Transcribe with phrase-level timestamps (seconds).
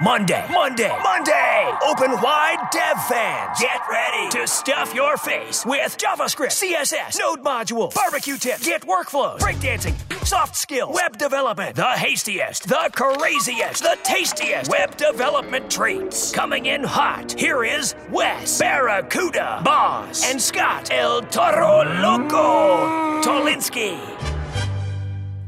[0.00, 1.72] Monday, Monday, Monday!
[1.84, 3.58] Open wide dev fans.
[3.60, 9.40] Get ready to stuff your face with JavaScript, CSS, Node module, barbecue tips, Git workflows,
[9.40, 16.30] breakdancing, soft skill, web development, the hastiest, the craziest, the tastiest web development treats.
[16.30, 23.98] Coming in hot, here is Wes, Barracuda, Bos, and Scott, El Toro Loco, Tolinski.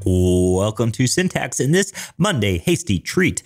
[0.05, 3.45] Welcome to Syntax in this Monday Hasty Treat.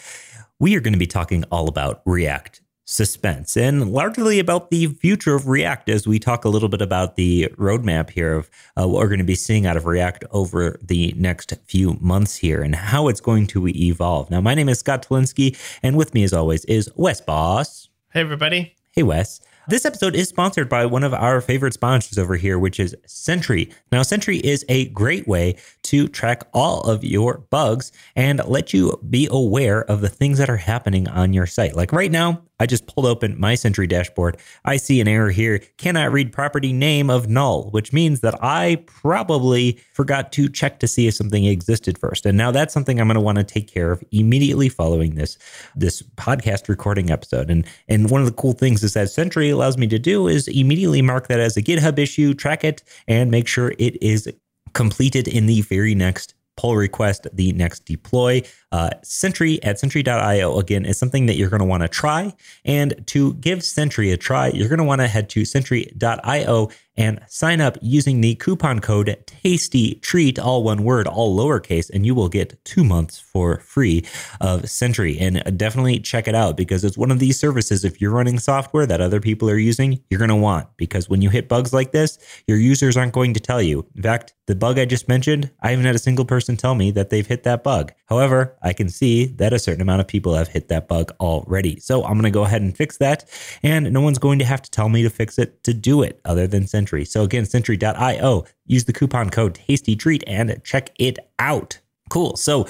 [0.64, 5.34] We are going to be talking all about React suspense and largely about the future
[5.34, 9.00] of React as we talk a little bit about the roadmap here of uh, what
[9.00, 12.74] we're going to be seeing out of React over the next few months here and
[12.74, 14.30] how it's going to evolve.
[14.30, 17.90] Now, my name is Scott Tolinski, and with me, as always, is Wes Bos.
[18.14, 18.74] Hey, everybody.
[18.92, 19.42] Hey, Wes.
[19.66, 23.70] This episode is sponsored by one of our favorite sponsors over here, which is Sentry.
[23.90, 28.98] Now, Sentry is a great way to track all of your bugs and let you
[29.08, 31.76] be aware of the things that are happening on your site.
[31.76, 34.38] Like right now, I just pulled open my Sentry dashboard.
[34.64, 38.84] I see an error here, cannot read property name of null, which means that I
[38.86, 42.24] probably forgot to check to see if something existed first.
[42.24, 45.36] And now that's something I'm going to want to take care of immediately following this
[45.74, 47.50] this podcast recording episode.
[47.50, 50.46] And and one of the cool things is that Sentry allows me to do is
[50.48, 54.32] immediately mark that as a GitHub issue, track it, and make sure it is
[54.74, 58.42] completed in the very next pull request, the next deploy.
[58.74, 62.34] Uh, Sentry at Sentry.io again is something that you're going to want to try.
[62.64, 67.20] And to give Sentry a try, you're going to want to head to Sentry.io and
[67.28, 72.14] sign up using the coupon code tasty treat all one word all lowercase and you
[72.14, 74.04] will get two months for free
[74.40, 75.18] of sentry.
[75.18, 78.86] And definitely check it out because it's one of these services if you're running software
[78.86, 80.68] that other people are using you're going to want.
[80.76, 83.86] Because when you hit bugs like this your users aren't going to tell you.
[83.96, 86.90] In fact the bug i just mentioned i haven't had a single person tell me
[86.92, 87.92] that they've hit that bug.
[88.06, 91.78] However i can see that a certain amount of people have hit that bug already
[91.78, 93.24] so i'm going to go ahead and fix that
[93.62, 96.20] and no one's going to have to tell me to fix it to do it
[96.24, 97.04] other than sentry.
[97.04, 101.78] So again, Sentry.io, use the coupon code Tasty Treat and check it out.
[102.10, 102.36] Cool.
[102.36, 102.66] So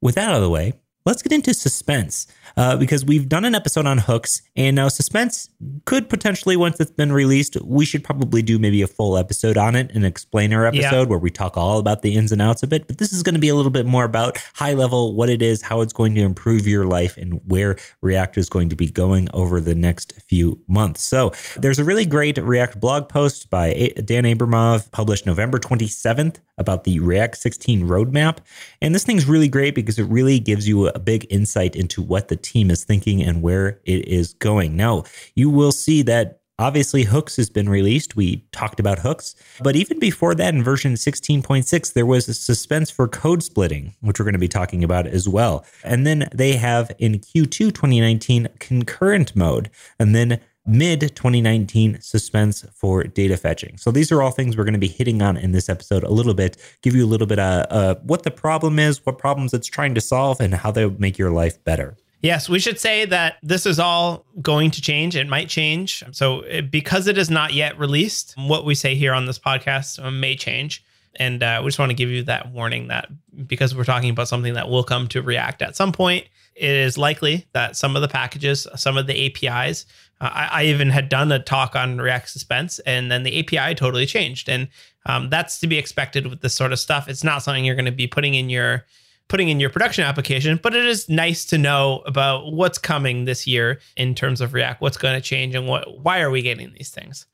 [0.00, 2.26] with that out of the way, let's get into suspense
[2.56, 5.48] uh, because we've done an episode on hooks and now suspense
[5.84, 9.74] could potentially once it's been released we should probably do maybe a full episode on
[9.76, 11.04] it an explainer episode yeah.
[11.04, 12.86] where we talk all about the ins and outs of it.
[12.86, 15.42] But this is going to be a little bit more about high level what it
[15.42, 18.90] is how it's going to improve your life and where react is going to be
[18.90, 21.02] going over the next few months.
[21.02, 26.84] So there's a really great react blog post by dan abramov published november 27th about
[26.84, 28.38] the react 16 roadmap.
[28.80, 32.28] And this thing's really great because it really gives you a big insight into what
[32.28, 34.76] the team is thinking and where it is going.
[34.76, 35.04] Now,
[35.34, 38.14] you will see that Obviously, Hooks has been released.
[38.14, 39.34] We talked about Hooks.
[39.62, 44.20] But even before that, in version 16.6, there was a suspense for code splitting, which
[44.20, 45.64] we're going to be talking about as well.
[45.82, 49.70] And then they have in Q2 2019 concurrent mode.
[49.98, 53.76] And then mid 2019 suspense for data fetching.
[53.78, 56.10] So these are all things we're going to be hitting on in this episode a
[56.10, 59.52] little bit, give you a little bit of uh, what the problem is, what problems
[59.52, 61.96] it's trying to solve, and how they make your life better.
[62.22, 65.16] Yes, we should say that this is all going to change.
[65.16, 66.04] It might change.
[66.12, 70.36] So, because it is not yet released, what we say here on this podcast may
[70.36, 70.84] change.
[71.16, 73.08] And uh, we just want to give you that warning that
[73.46, 76.96] because we're talking about something that will come to React at some point, it is
[76.96, 79.86] likely that some of the packages, some of the APIs,
[80.26, 84.06] I, I, even had done a talk on React Suspense, and then the API totally
[84.06, 84.48] changed.
[84.48, 84.68] And
[85.06, 87.08] um, that's to be expected with this sort of stuff.
[87.08, 88.84] It's not something you're going to be putting in your
[89.28, 93.46] putting in your production application, but it is nice to know about what's coming this
[93.46, 96.72] year in terms of React, what's going to change, and what why are we getting
[96.74, 97.26] these things.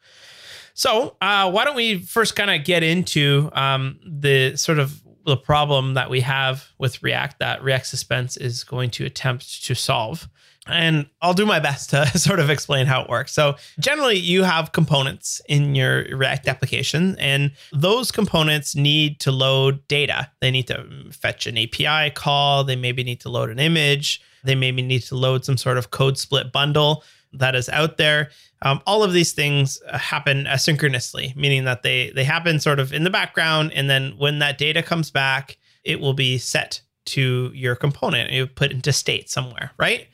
[0.75, 5.36] So, uh, why don't we first kind of get into um, the sort of the
[5.36, 10.28] problem that we have with React that React Suspense is going to attempt to solve.
[10.66, 13.32] And I'll do my best to sort of explain how it works.
[13.32, 19.86] So, generally, you have components in your React application, and those components need to load
[19.88, 20.30] data.
[20.40, 24.54] They need to fetch an API call, they maybe need to load an image, they
[24.54, 27.02] maybe need to load some sort of code split bundle
[27.32, 28.30] that is out there.
[28.62, 33.04] Um, all of these things happen asynchronously, meaning that they they happen sort of in
[33.04, 37.75] the background, and then when that data comes back, it will be set to your
[37.75, 38.30] component.
[38.30, 40.08] You put into state somewhere, right?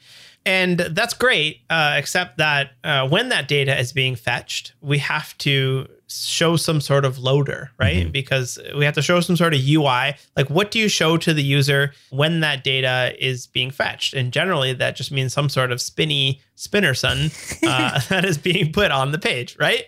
[0.46, 5.36] And that's great, uh, except that uh, when that data is being fetched, we have
[5.38, 8.02] to show some sort of loader, right?
[8.04, 8.10] Mm-hmm.
[8.10, 10.14] Because we have to show some sort of UI.
[10.36, 14.12] Like, what do you show to the user when that data is being fetched?
[14.12, 17.30] And generally, that just means some sort of spinny spinner sun
[17.66, 19.84] uh, that is being put on the page, right?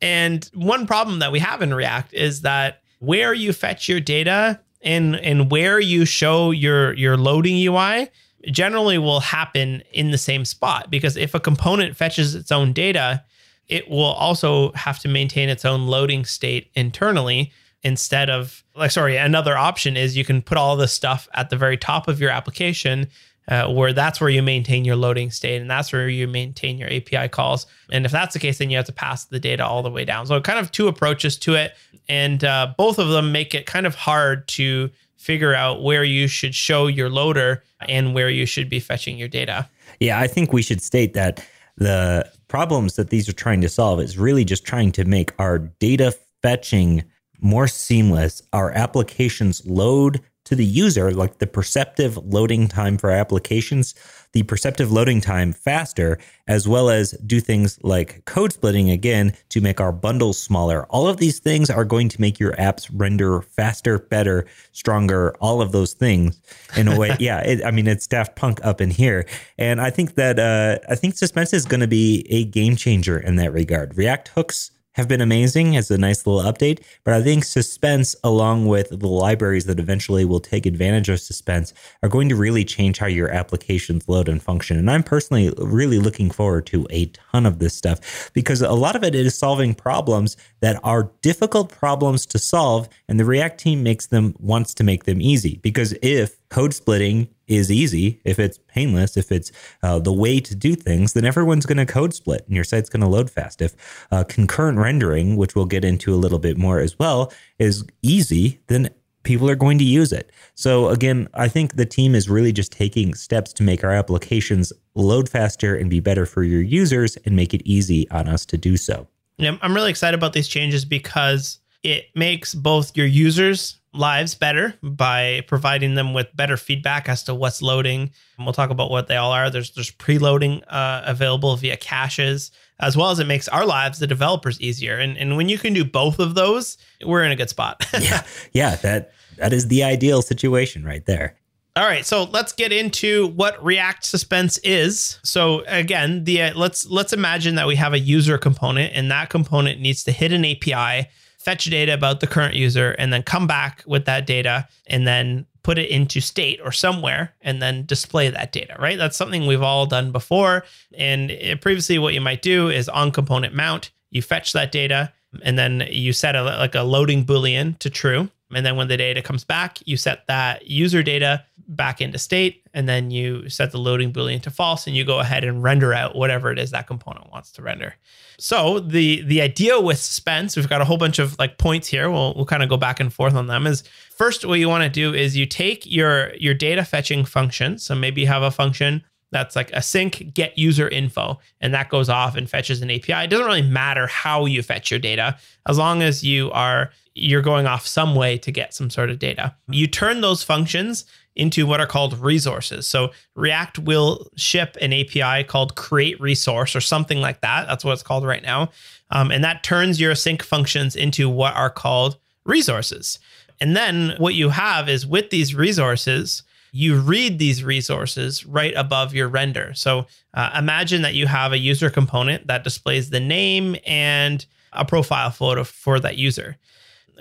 [0.00, 4.60] And one problem that we have in React is that where you fetch your data
[4.82, 8.08] and and where you show your your loading UI
[8.46, 13.24] generally will happen in the same spot because if a component fetches its own data,
[13.68, 17.52] it will also have to maintain its own loading state internally
[17.82, 21.56] instead of like sorry another option is you can put all this stuff at the
[21.56, 23.06] very top of your application
[23.48, 26.92] uh, where that's where you maintain your loading state and that's where you maintain your
[26.92, 27.66] API calls.
[27.92, 30.04] And if that's the case, then you have to pass the data all the way
[30.04, 30.26] down.
[30.26, 31.74] So, kind of two approaches to it.
[32.08, 36.28] And uh, both of them make it kind of hard to figure out where you
[36.28, 39.68] should show your loader and where you should be fetching your data.
[40.00, 41.44] Yeah, I think we should state that
[41.76, 45.58] the problems that these are trying to solve is really just trying to make our
[45.58, 47.04] data fetching
[47.40, 53.94] more seamless, our applications load to the user, like the perceptive loading time for applications,
[54.36, 59.62] the perceptive loading time faster, as well as do things like code splitting again to
[59.62, 60.84] make our bundles smaller.
[60.90, 65.62] All of these things are going to make your apps render faster, better, stronger, all
[65.62, 66.38] of those things
[66.76, 67.16] in a way.
[67.18, 69.26] yeah, it, I mean, it's Daft Punk up in here.
[69.56, 73.18] And I think that, uh, I think Suspense is going to be a game changer
[73.18, 73.96] in that regard.
[73.96, 76.82] React hooks have been amazing as a nice little update.
[77.04, 81.74] But I think Suspense, along with the libraries that eventually will take advantage of Suspense,
[82.02, 84.78] are going to really change how your applications load and function.
[84.78, 88.96] And I'm personally really looking forward to a ton of this stuff because a lot
[88.96, 92.88] of it is solving problems that are difficult problems to solve.
[93.06, 95.60] And the React team makes them, wants to make them easy.
[95.62, 99.52] Because if code splitting is easy, if it's painless, if it's
[99.82, 102.88] uh, the way to do things, then everyone's going to code split and your site's
[102.88, 103.62] going to load fast.
[103.62, 107.84] If uh, concurrent rendering, which we'll get into a little bit more as well, is
[108.02, 108.90] easy, then
[109.22, 110.30] people are going to use it.
[110.54, 114.72] So again, I think the team is really just taking steps to make our applications
[114.94, 118.56] load faster and be better for your users and make it easy on us to
[118.56, 119.06] do so.
[119.38, 124.74] Yeah, I'm really excited about these changes because it makes both your users lives better
[124.82, 128.10] by providing them with better feedback as to what's loading.
[128.36, 129.50] And we'll talk about what they all are.
[129.50, 132.50] There's there's preloading uh, available via caches,
[132.80, 134.98] as well as it makes our lives, the developers, easier.
[134.98, 137.86] And and when you can do both of those, we're in a good spot.
[138.00, 138.22] yeah,
[138.52, 141.36] yeah, that that is the ideal situation right there.
[141.76, 145.20] All right, so let's get into what React Suspense is.
[145.22, 149.28] So again, the uh, let's let's imagine that we have a user component, and that
[149.28, 151.10] component needs to hit an API
[151.46, 155.46] fetch data about the current user, and then come back with that data and then
[155.62, 158.98] put it into state or somewhere and then display that data, right?
[158.98, 160.64] That's something we've all done before.
[160.98, 165.12] And previously, what you might do is on component mount, you fetch that data
[165.44, 168.28] and then you set a, like a loading Boolean to true.
[168.52, 172.62] And then when the data comes back, you set that user data back into state,
[172.74, 175.92] and then you set the loading boolean to false, and you go ahead and render
[175.92, 177.94] out whatever it is that component wants to render.
[178.38, 182.10] So the the idea with suspense, we've got a whole bunch of like points here.
[182.10, 183.66] We'll we'll kind of go back and forth on them.
[183.66, 183.82] Is
[184.16, 187.78] first what you want to do is you take your your data fetching function.
[187.78, 192.08] So maybe you have a function that's like async get user info and that goes
[192.08, 195.36] off and fetches an api it doesn't really matter how you fetch your data
[195.68, 199.18] as long as you are you're going off some way to get some sort of
[199.18, 201.04] data you turn those functions
[201.36, 202.86] into what are called resources.
[202.86, 207.68] So React will ship an API called create resource or something like that.
[207.68, 208.70] That's what it's called right now.
[209.10, 213.18] Um, and that turns your async functions into what are called resources.
[213.60, 216.42] And then what you have is with these resources,
[216.72, 219.72] you read these resources right above your render.
[219.74, 224.84] So uh, imagine that you have a user component that displays the name and a
[224.84, 226.56] profile photo for that user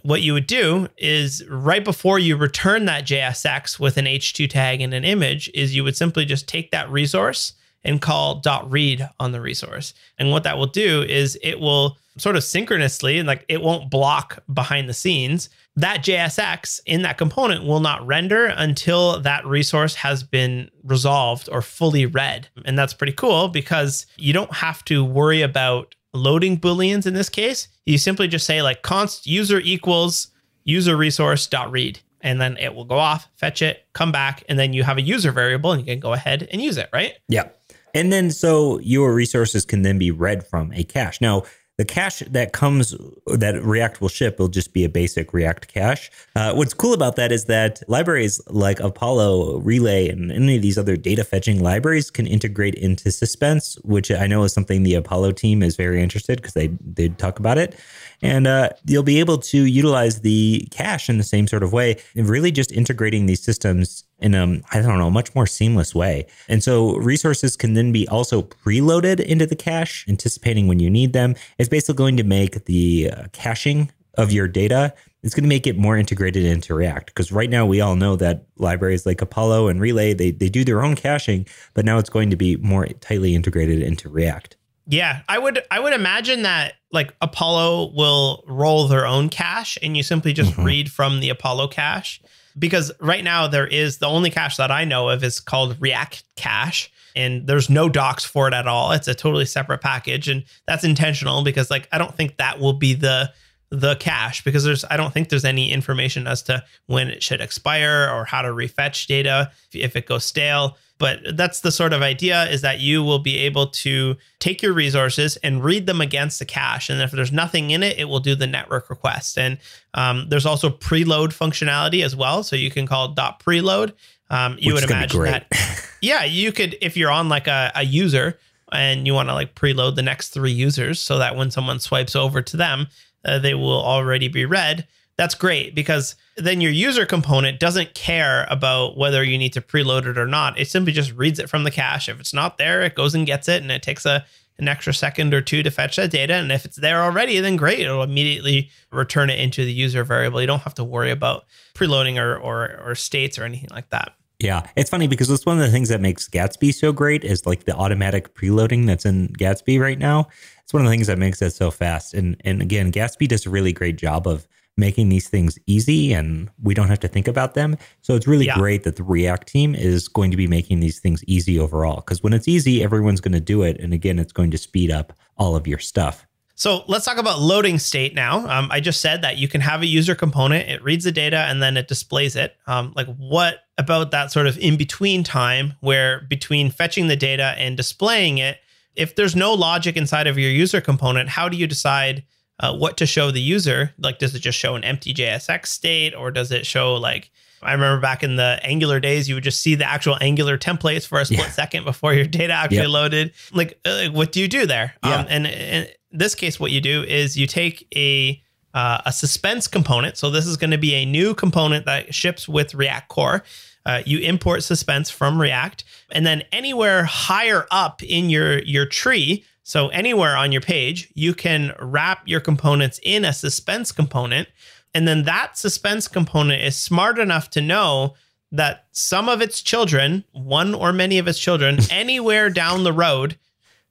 [0.04, 4.82] what you would do is right before you return that JSX with an H2 tag
[4.82, 9.08] and an image is you would simply just take that resource and call dot .read
[9.20, 9.94] on the resource.
[10.18, 13.90] And what that will do is it will sort of synchronously and like it won't
[13.90, 15.50] block behind the scenes.
[15.76, 21.62] That JSX in that component will not render until that resource has been resolved or
[21.62, 22.48] fully read.
[22.64, 27.30] And that's pretty cool because you don't have to worry about loading booleans in this
[27.30, 30.30] case, you simply just say like const user equals
[30.64, 34.58] user resource dot read, and then it will go off, fetch it, come back, and
[34.58, 37.14] then you have a user variable and you can go ahead and use it, right?
[37.28, 37.50] Yeah.
[37.94, 41.22] And then so your resources can then be read from a cache.
[41.22, 41.44] Now,
[41.78, 42.96] the cache that comes
[43.28, 46.10] that React will ship will just be a basic React cache.
[46.36, 50.78] Uh, what's cool about that is that libraries like Apollo, Relay, and any of these
[50.78, 55.34] other data fetching libraries can integrate into Suspense, which I know is something the Apollo
[55.34, 57.78] team is very interested because they they talk about it.
[58.22, 61.98] And uh, you'll be able to utilize the cache in the same sort of way,
[62.16, 66.26] and really just integrating these systems in a, I don't know, much more seamless way.
[66.48, 71.14] And so resources can then be also preloaded into the cache, anticipating when you need
[71.14, 71.36] them.
[71.58, 74.94] It's basically going to make the uh, caching of your data
[75.26, 78.16] it's going to make it more integrated into React because right now we all know
[78.18, 82.12] that libraries like Apollo and Relay they they do their own caching, but now it's
[82.12, 84.56] going to be more tightly integrated into React.
[84.86, 89.98] Yeah, I would I would imagine that like Apollo will roll their own cache and
[89.98, 90.64] you simply just mm-hmm.
[90.64, 92.22] read from the Apollo cache
[92.58, 96.24] because right now there is the only cache that I know of is called React
[96.36, 98.92] cache and there's no docs for it at all.
[98.92, 102.74] It's a totally separate package and that's intentional because like I don't think that will
[102.74, 103.32] be the
[103.72, 107.42] the cache because there's I don't think there's any information as to when it should
[107.42, 110.78] expire or how to refetch data if it goes stale.
[110.98, 114.72] But that's the sort of idea is that you will be able to take your
[114.72, 116.90] resources and read them against the cache.
[116.90, 119.38] And if there's nothing in it, it will do the network request.
[119.38, 119.58] And
[119.94, 122.44] um, there's also preload functionality as well.
[122.44, 123.92] So you can call dot preload.
[124.30, 125.52] Um, you Which would imagine that.
[126.02, 128.40] yeah, you could, if you're on like a, a user
[128.72, 132.16] and you want to like preload the next three users so that when someone swipes
[132.16, 132.88] over to them,
[133.26, 134.88] uh, they will already be read.
[135.18, 140.06] That's great because then your user component doesn't care about whether you need to preload
[140.06, 140.60] it or not.
[140.60, 142.10] It simply just reads it from the cache.
[142.10, 144.26] If it's not there, it goes and gets it, and it takes a
[144.58, 146.34] an extra second or two to fetch that data.
[146.34, 147.80] And if it's there already, then great.
[147.80, 150.40] It'll immediately return it into the user variable.
[150.40, 154.14] You don't have to worry about preloading or, or, or states or anything like that.
[154.40, 157.46] Yeah, it's funny because it's one of the things that makes Gatsby so great is
[157.46, 160.28] like the automatic preloading that's in Gatsby right now.
[160.64, 162.14] It's one of the things that makes it so fast.
[162.14, 164.46] And and again, Gatsby does a really great job of
[164.78, 167.78] making these things easy and we don't have to think about them.
[168.02, 168.58] So it's really yeah.
[168.58, 171.98] great that the React team is going to be making these things easy overall.
[171.98, 173.80] Because when it's easy, everyone's going to do it.
[173.80, 176.26] And again, it's going to speed up all of your stuff.
[176.58, 178.48] So let's talk about loading state now.
[178.48, 181.40] Um, I just said that you can have a user component, it reads the data
[181.40, 182.56] and then it displays it.
[182.66, 187.56] Um, like, what about that sort of in between time where between fetching the data
[187.58, 188.60] and displaying it,
[188.96, 192.24] if there's no logic inside of your user component, how do you decide
[192.60, 193.94] uh, what to show the user.
[193.98, 197.32] Like, does it just show an empty JSX state or does it show like,
[197.62, 201.08] I remember back in the Angular days, you would just see the actual Angular templates
[201.08, 201.50] for a split yeah.
[201.50, 202.90] second before your data actually yep.
[202.90, 203.34] loaded.
[203.54, 204.94] Like, uh, what do you do there?
[205.04, 205.16] Yeah.
[205.16, 208.42] Um, and in this case, what you do is you take a
[208.76, 210.18] uh, a suspense component.
[210.18, 213.44] So this is going to be a new component that ships with React Core.
[213.86, 219.46] Uh, you import suspense from React, and then anywhere higher up in your your tree,
[219.68, 224.48] so anywhere on your page, you can wrap your components in a suspense component.
[224.94, 228.14] And then that suspense component is smart enough to know
[228.52, 233.40] that some of its children, one or many of its children, anywhere down the road,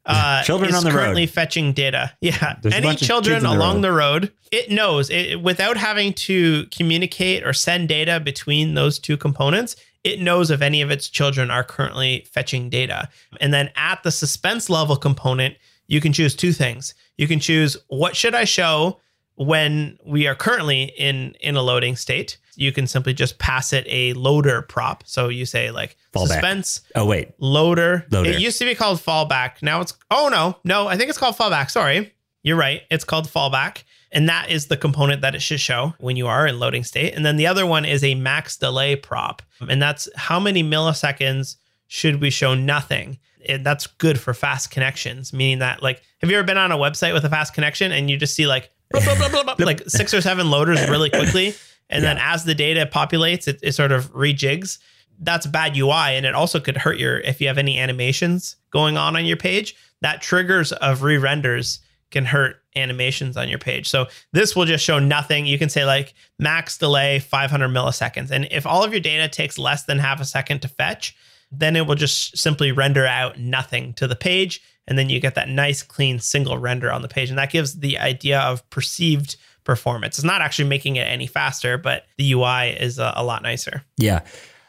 [0.06, 1.30] uh, children is on the currently road.
[1.30, 2.12] fetching data.
[2.20, 4.22] Yeah, There's any children along the road.
[4.22, 9.16] the road, it knows it, without having to communicate or send data between those two
[9.16, 9.74] components.
[10.04, 13.08] It knows if any of its children are currently fetching data,
[13.40, 15.56] and then at the suspense level component,
[15.87, 16.94] you can choose two things.
[17.16, 19.00] You can choose what should I show
[19.37, 22.38] when we are currently in in a loading state.
[22.56, 25.02] You can simply just pass it a loader prop.
[25.06, 26.28] So you say like fallback.
[26.28, 26.80] suspense.
[26.94, 28.06] Oh wait, loader.
[28.11, 28.30] loader.
[28.30, 29.62] It used to be called fallback.
[29.62, 30.87] Now it's oh no no.
[30.87, 31.70] I think it's called fallback.
[31.70, 32.82] Sorry, you're right.
[32.90, 33.82] It's called fallback.
[34.14, 37.14] And that is the component that it should show when you are in loading state.
[37.14, 39.42] And then the other one is a max delay prop.
[39.68, 41.56] And that's how many milliseconds
[41.88, 43.18] should we show nothing?
[43.49, 46.78] And that's good for fast connections, meaning that like, have you ever been on a
[46.78, 50.14] website with a fast connection and you just see like blah, blah, blah, like six
[50.14, 51.54] or seven loaders really quickly,
[51.90, 52.14] and yeah.
[52.14, 54.78] then as the data populates, it, it sort of rejigs.
[55.21, 58.97] That's bad UI, and it also could hurt your if you have any animations going
[58.97, 59.76] on on your page.
[60.00, 61.78] That triggers of re-renders
[62.14, 63.88] can hurt animations on your page.
[63.88, 65.44] So this will just show nothing.
[65.44, 68.30] You can say like max delay 500 milliseconds.
[68.30, 71.14] And if all of your data takes less than half a second to fetch,
[71.52, 74.62] then it will just simply render out nothing to the page.
[74.87, 77.28] And then you get that nice, clean single render on the page.
[77.28, 80.18] And that gives the idea of perceived performance.
[80.18, 83.83] It's not actually making it any faster, but the UI is a, a lot nicer.
[83.97, 84.21] Yeah.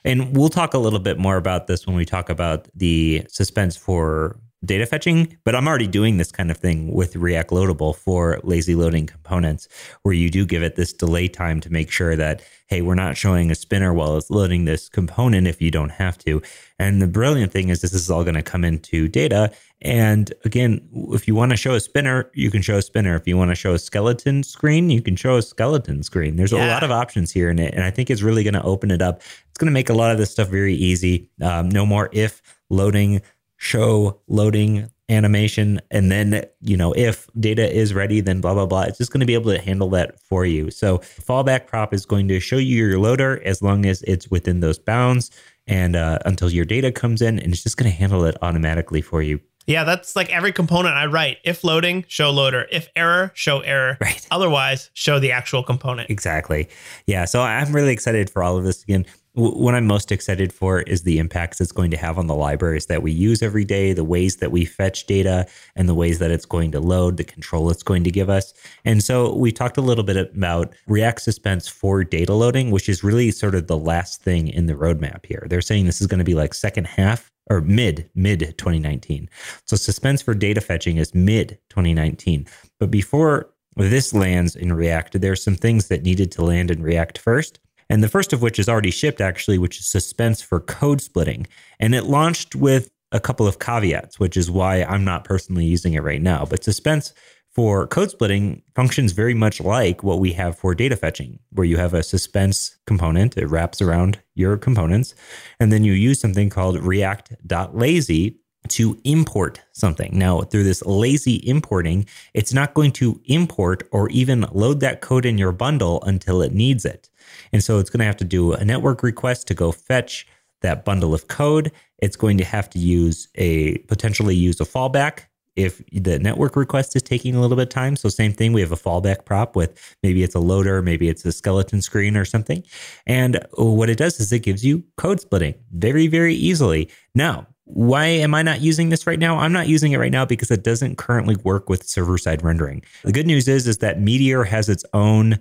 [0.03, 3.75] And we'll talk a little bit more about this when we talk about the suspense
[3.75, 8.39] for data fetching, but I'm already doing this kind of thing with React Loadable for
[8.43, 9.67] lazy loading components,
[10.03, 13.15] where you do give it this delay time to make sure that, hey, we're not
[13.15, 16.41] showing a spinner while it's loading this component if you don't have to.
[16.79, 19.51] And the brilliant thing is, this is all going to come into data.
[19.81, 23.15] And again, if you want to show a spinner, you can show a spinner.
[23.15, 26.35] If you want to show a skeleton screen, you can show a skeleton screen.
[26.35, 26.67] There's yeah.
[26.67, 27.73] a lot of options here in it.
[27.73, 29.21] And I think it's really going to open it up.
[29.49, 31.29] It's going to make a lot of this stuff very easy.
[31.41, 33.21] Um, no more if loading
[33.65, 38.83] show loading animation and then you know if data is ready then blah blah blah
[38.83, 42.05] it's just going to be able to handle that for you so fallback prop is
[42.05, 45.31] going to show you your loader as long as it's within those bounds
[45.67, 49.01] and uh, until your data comes in and it's just going to handle it automatically
[49.01, 51.37] for you Yeah, that's like every component I write.
[51.43, 52.67] If loading, show loader.
[52.71, 53.97] If error, show error.
[53.99, 54.27] Right.
[54.29, 56.11] Otherwise, show the actual component.
[56.11, 56.69] Exactly.
[57.07, 57.25] Yeah.
[57.25, 58.83] So I'm really excited for all of this.
[58.83, 59.05] Again,
[59.35, 62.85] what I'm most excited for is the impacts it's going to have on the libraries
[62.85, 66.31] that we use every day, the ways that we fetch data, and the ways that
[66.31, 68.53] it's going to load, the control it's going to give us.
[68.85, 73.03] And so we talked a little bit about React Suspense for data loading, which is
[73.03, 75.45] really sort of the last thing in the roadmap here.
[75.49, 79.29] They're saying this is going to be like second half or mid mid 2019.
[79.65, 82.47] So suspense for data fetching is mid 2019.
[82.79, 87.17] But before this lands in React, there's some things that needed to land in React
[87.17, 87.59] first.
[87.89, 91.47] And the first of which is already shipped, actually, which is Suspense for code splitting.
[91.79, 95.93] And it launched with a couple of caveats, which is why I'm not personally using
[95.93, 96.45] it right now.
[96.45, 97.13] But Suspense
[97.55, 101.77] for code splitting functions very much like what we have for data fetching, where you
[101.77, 105.15] have a suspense component, it wraps around your components,
[105.57, 108.37] and then you use something called react.lazy
[108.69, 110.17] to import something.
[110.17, 115.25] Now, through this lazy importing, it's not going to import or even load that code
[115.25, 117.09] in your bundle until it needs it.
[117.51, 120.27] And so it's going to have to do a network request to go fetch
[120.61, 121.71] that bundle of code.
[121.99, 125.21] It's going to have to use a potentially use a fallback
[125.55, 127.95] if the network request is taking a little bit of time.
[127.95, 131.23] So same thing, we have a fallback prop with maybe it's a loader, maybe it's
[131.23, 132.63] a skeleton screen or something.
[133.05, 136.89] And what it does is it gives you code splitting very, very easily.
[137.13, 139.37] Now, why am I not using this right now?
[139.39, 142.83] I'm not using it right now because it doesn't currently work with server side rendering.
[143.03, 145.39] The good news is is that Meteor has its own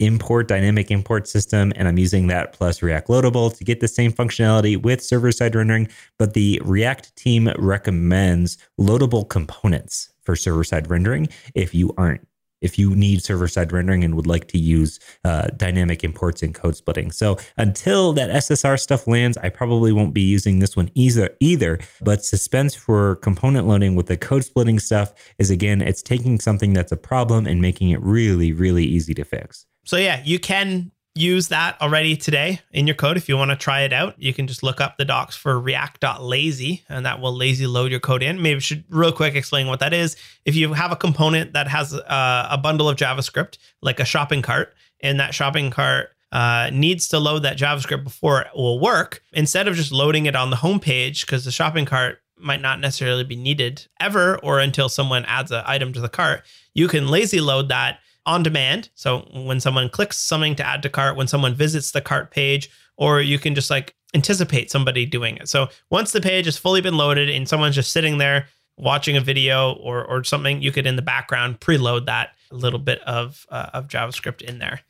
[0.00, 4.12] import dynamic import system and I'm using that plus React Loadable to get the same
[4.12, 10.88] functionality with server side rendering, but the React team recommends loadable components for server side
[10.90, 12.26] rendering if you aren't
[12.60, 16.54] if you need server side rendering and would like to use uh, dynamic imports and
[16.54, 17.10] code splitting.
[17.10, 21.30] So until that SSR stuff lands, I probably won't be using this one either.
[21.40, 26.40] Either, but suspense for component loading with the code splitting stuff is again, it's taking
[26.40, 29.66] something that's a problem and making it really, really easy to fix.
[29.84, 33.56] So yeah, you can use that already today in your code if you want to
[33.56, 34.14] try it out.
[34.18, 38.00] You can just look up the docs for react.lazy and that will lazy load your
[38.00, 38.40] code in.
[38.40, 40.16] Maybe should real quick explain what that is.
[40.44, 44.42] If you have a component that has uh, a bundle of JavaScript, like a shopping
[44.42, 49.22] cart, and that shopping cart uh, needs to load that JavaScript before it will work,
[49.32, 53.24] instead of just loading it on the homepage, because the shopping cart might not necessarily
[53.24, 56.42] be needed ever or until someone adds an item to the cart,
[56.74, 58.90] you can lazy load that on demand.
[58.94, 62.70] So when someone clicks something to add to cart, when someone visits the cart page,
[62.98, 65.48] or you can just like anticipate somebody doing it.
[65.48, 69.20] So once the page has fully been loaded and someone's just sitting there watching a
[69.20, 73.70] video or or something, you could in the background preload that little bit of uh,
[73.72, 74.80] of JavaScript in there.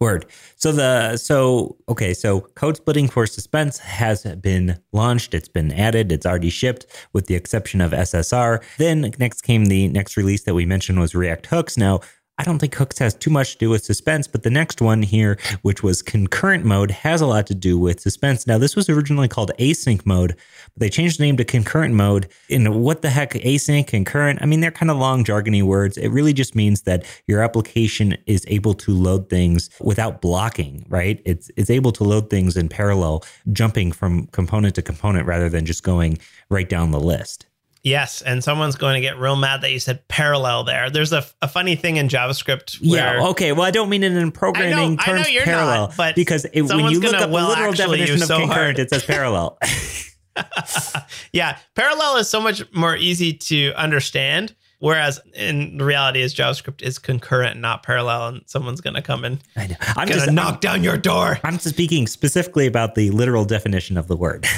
[0.00, 0.26] Word.
[0.56, 5.34] So the so okay, so code splitting for suspense has been launched.
[5.34, 6.10] It's been added.
[6.10, 8.64] It's already shipped, with the exception of SSR.
[8.78, 11.76] Then next came the next release that we mentioned was React Hooks.
[11.76, 12.00] Now
[12.38, 15.02] I don't think hooks has too much to do with suspense, but the next one
[15.02, 18.46] here, which was concurrent mode, has a lot to do with suspense.
[18.46, 22.28] Now, this was originally called async mode, but they changed the name to concurrent mode.
[22.48, 24.40] And what the heck, async, concurrent?
[24.40, 25.98] I mean, they're kind of long, jargony words.
[25.98, 31.20] It really just means that your application is able to load things without blocking, right?
[31.26, 35.66] It's it's able to load things in parallel, jumping from component to component rather than
[35.66, 36.18] just going
[36.48, 37.46] right down the list.
[37.84, 40.88] Yes, and someone's going to get real mad that you said parallel there.
[40.88, 42.80] There's a, a funny thing in JavaScript.
[42.80, 43.50] Where, yeah, okay.
[43.52, 46.90] Well, I don't mean it in programming know, terms parallel, not, but because it, when
[46.90, 48.78] you look up well the literal definition of so concurrent, hard.
[48.78, 49.58] it says parallel.
[51.32, 54.54] yeah, parallel is so much more easy to understand.
[54.78, 59.38] Whereas in reality, is JavaScript is concurrent, not parallel, and someone's going to come and
[59.56, 59.76] I know.
[59.80, 61.38] I'm going to knock I'm, down your door.
[61.44, 64.44] I'm speaking specifically about the literal definition of the word.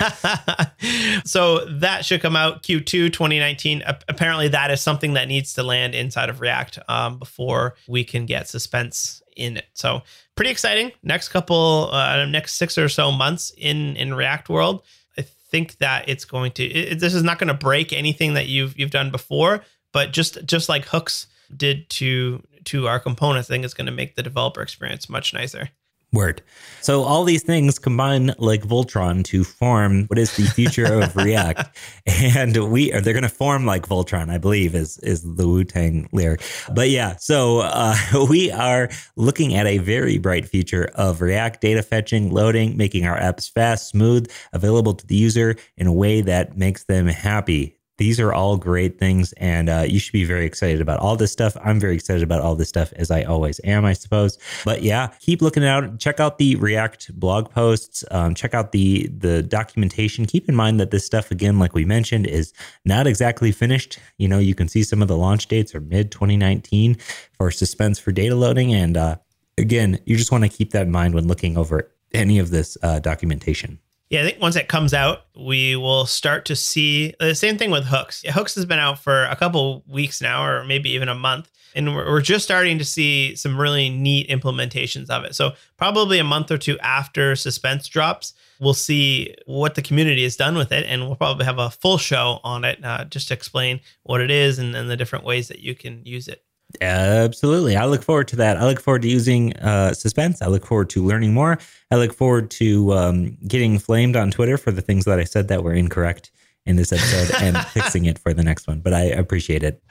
[1.24, 3.82] so that should come out Q2 2019.
[4.08, 8.26] Apparently, that is something that needs to land inside of React um, before we can
[8.26, 9.66] get suspense in it.
[9.74, 10.02] So
[10.36, 10.92] pretty exciting.
[11.02, 14.82] Next couple, uh, next six or so months in in React world.
[15.18, 16.64] I think that it's going to.
[16.64, 20.44] It, this is not going to break anything that you've you've done before, but just
[20.46, 24.22] just like hooks did to to our components, I think it's going to make the
[24.22, 25.70] developer experience much nicer.
[26.12, 26.42] Word.
[26.80, 31.76] So all these things combine like Voltron to form what is the future of React,
[32.06, 35.62] and we are they're going to form like Voltron, I believe, is is the Wu
[35.64, 36.42] Tang lyric.
[36.74, 37.96] But yeah, so uh,
[38.28, 43.18] we are looking at a very bright future of React data fetching, loading, making our
[43.18, 48.18] apps fast, smooth, available to the user in a way that makes them happy these
[48.18, 51.54] are all great things, and uh, you should be very excited about all this stuff.
[51.62, 54.38] I'm very excited about all this stuff, as I always am, I suppose.
[54.64, 55.98] But yeah, keep looking out.
[55.98, 58.02] Check out the React blog posts.
[58.10, 60.24] Um, check out the the documentation.
[60.24, 62.54] Keep in mind that this stuff, again, like we mentioned, is
[62.86, 63.98] not exactly finished.
[64.16, 66.96] You know, you can see some of the launch dates are mid 2019
[67.34, 69.16] for suspense for data loading, and uh,
[69.58, 72.78] again, you just want to keep that in mind when looking over any of this
[72.82, 73.78] uh, documentation.
[74.10, 77.70] Yeah, I think once it comes out, we will start to see the same thing
[77.70, 78.24] with Hooks.
[78.28, 81.48] Hooks has been out for a couple weeks now, or maybe even a month.
[81.76, 85.36] And we're just starting to see some really neat implementations of it.
[85.36, 90.34] So, probably a month or two after Suspense drops, we'll see what the community has
[90.34, 90.84] done with it.
[90.86, 94.32] And we'll probably have a full show on it uh, just to explain what it
[94.32, 96.44] is and, and the different ways that you can use it.
[96.80, 97.76] Absolutely.
[97.76, 98.56] I look forward to that.
[98.56, 100.42] I look forward to using uh, suspense.
[100.42, 101.58] I look forward to learning more.
[101.90, 105.48] I look forward to um, getting flamed on Twitter for the things that I said
[105.48, 106.30] that were incorrect
[106.66, 108.80] in this episode and fixing it for the next one.
[108.80, 109.82] But I appreciate it.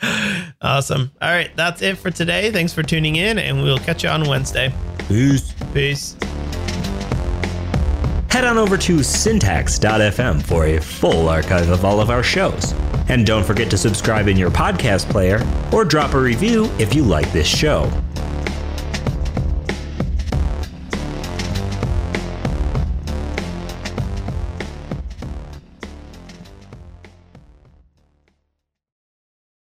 [0.61, 1.11] Awesome.
[1.21, 1.55] All right.
[1.55, 2.51] That's it for today.
[2.51, 4.73] Thanks for tuning in, and we'll catch you on Wednesday.
[5.07, 5.53] Peace.
[5.73, 6.15] Peace.
[8.31, 12.73] Head on over to syntax.fm for a full archive of all of our shows.
[13.09, 15.41] And don't forget to subscribe in your podcast player
[15.73, 17.91] or drop a review if you like this show.